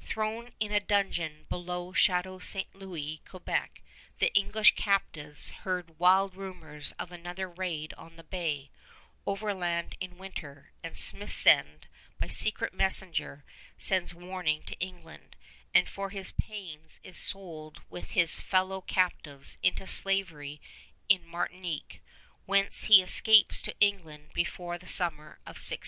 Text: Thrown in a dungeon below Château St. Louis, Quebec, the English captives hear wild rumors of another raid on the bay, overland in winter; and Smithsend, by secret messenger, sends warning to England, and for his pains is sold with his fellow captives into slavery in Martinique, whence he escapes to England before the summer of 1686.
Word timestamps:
Thrown 0.00 0.50
in 0.58 0.72
a 0.72 0.80
dungeon 0.80 1.46
below 1.48 1.92
Château 1.92 2.42
St. 2.42 2.74
Louis, 2.74 3.20
Quebec, 3.24 3.82
the 4.18 4.34
English 4.34 4.74
captives 4.74 5.50
hear 5.62 5.84
wild 5.96 6.34
rumors 6.34 6.90
of 6.98 7.12
another 7.12 7.48
raid 7.48 7.94
on 7.94 8.16
the 8.16 8.24
bay, 8.24 8.72
overland 9.28 9.94
in 10.00 10.18
winter; 10.18 10.72
and 10.82 10.96
Smithsend, 10.96 11.84
by 12.18 12.26
secret 12.26 12.74
messenger, 12.74 13.44
sends 13.78 14.12
warning 14.12 14.64
to 14.64 14.76
England, 14.80 15.36
and 15.72 15.88
for 15.88 16.10
his 16.10 16.32
pains 16.32 16.98
is 17.04 17.16
sold 17.16 17.80
with 17.88 18.10
his 18.10 18.40
fellow 18.40 18.80
captives 18.80 19.56
into 19.62 19.86
slavery 19.86 20.60
in 21.08 21.24
Martinique, 21.24 22.02
whence 22.44 22.86
he 22.86 23.04
escapes 23.04 23.62
to 23.62 23.78
England 23.78 24.30
before 24.34 24.78
the 24.78 24.88
summer 24.88 25.34
of 25.46 25.54
1686. 25.62 25.84